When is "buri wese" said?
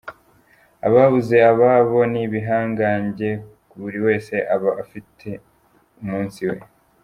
3.79-4.33